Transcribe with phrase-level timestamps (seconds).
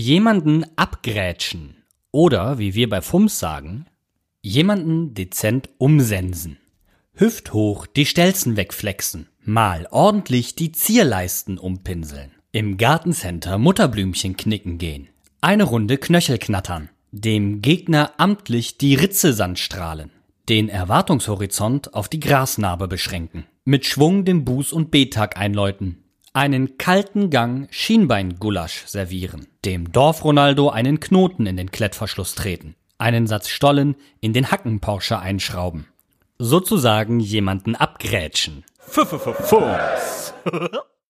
[0.00, 1.74] Jemanden abgrätschen
[2.12, 3.86] oder, wie wir bei Fums sagen,
[4.42, 6.58] jemanden dezent umsensen.
[7.14, 12.30] Hüfthoch die Stelzen wegflexen, mal ordentlich die Zierleisten umpinseln.
[12.52, 15.08] Im Gartencenter Mutterblümchen knicken gehen.
[15.40, 16.90] Eine Runde Knöchel knattern.
[17.10, 20.12] Dem Gegner amtlich die Ritze sandstrahlen.
[20.48, 23.46] Den Erwartungshorizont auf die Grasnarbe beschränken.
[23.64, 26.04] Mit Schwung den Buß- und B-Tag einläuten.
[26.38, 29.48] Einen kalten Gang Schienbeingulasch servieren.
[29.64, 32.76] Dem Dorf-Ronaldo einen Knoten in den Klettverschluss treten.
[32.96, 35.88] Einen Satz Stollen in den Hacken-Porsche einschrauben.
[36.38, 38.64] Sozusagen jemanden abgrätschen.
[38.86, 40.32] F -f -f Fums.